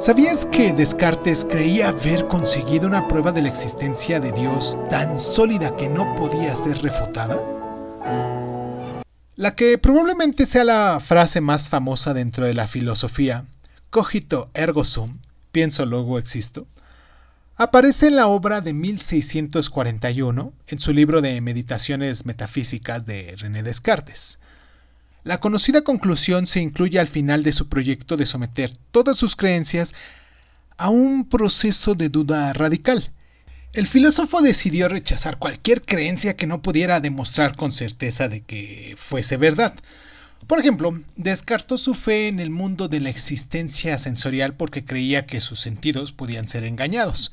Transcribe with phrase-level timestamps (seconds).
[0.00, 5.76] ¿Sabías que Descartes creía haber conseguido una prueba de la existencia de Dios tan sólida
[5.76, 7.38] que no podía ser refutada?
[9.36, 13.44] La que probablemente sea la frase más famosa dentro de la filosofía,
[13.90, 15.18] cogito ergo sum,
[15.52, 16.66] pienso luego existo,
[17.56, 24.38] aparece en la obra de 1641, en su libro de Meditaciones Metafísicas de René Descartes.
[25.22, 29.94] La conocida conclusión se incluye al final de su proyecto de someter todas sus creencias
[30.78, 33.12] a un proceso de duda radical.
[33.72, 39.36] El filósofo decidió rechazar cualquier creencia que no pudiera demostrar con certeza de que fuese
[39.36, 39.74] verdad.
[40.46, 45.40] Por ejemplo, descartó su fe en el mundo de la existencia sensorial porque creía que
[45.40, 47.30] sus sentidos podían ser engañados.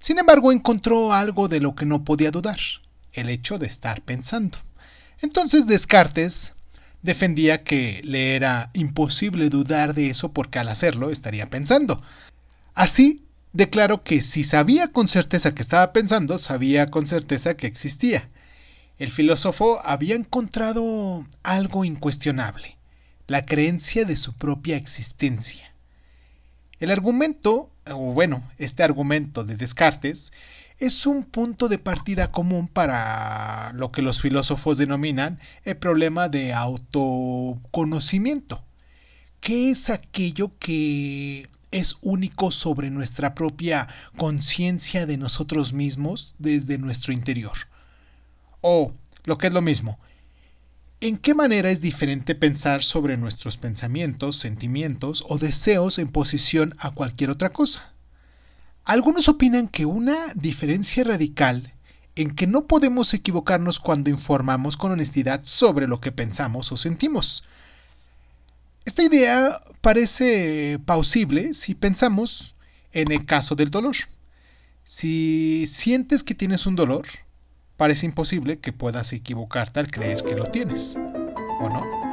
[0.00, 2.58] Sin embargo, encontró algo de lo que no podía dudar,
[3.12, 4.58] el hecho de estar pensando.
[5.20, 6.55] Entonces Descartes
[7.06, 12.02] defendía que le era imposible dudar de eso porque al hacerlo estaría pensando.
[12.74, 18.28] Así, declaró que si sabía con certeza que estaba pensando, sabía con certeza que existía.
[18.98, 22.76] El filósofo había encontrado algo incuestionable,
[23.26, 25.72] la creencia de su propia existencia.
[26.78, 30.32] El argumento, o bueno, este argumento de Descartes,
[30.78, 36.52] es un punto de partida común para lo que los filósofos denominan el problema de
[36.52, 38.62] autoconocimiento.
[39.40, 47.12] ¿Qué es aquello que es único sobre nuestra propia conciencia de nosotros mismos desde nuestro
[47.12, 47.56] interior?
[48.60, 48.92] O,
[49.24, 50.00] lo que es lo mismo,
[51.00, 56.90] ¿en qué manera es diferente pensar sobre nuestros pensamientos, sentimientos o deseos en posición a
[56.90, 57.92] cualquier otra cosa?
[58.84, 61.72] Algunos opinan que una diferencia radical
[62.14, 67.44] en que no podemos equivocarnos cuando informamos con honestidad sobre lo que pensamos o sentimos.
[68.86, 72.54] Esta idea parece plausible si pensamos
[72.92, 73.96] en el caso del dolor.
[74.84, 77.06] Si sientes que tienes un dolor,
[77.76, 80.96] parece imposible que puedas equivocarte al creer que lo tienes,
[81.60, 82.05] ¿o no?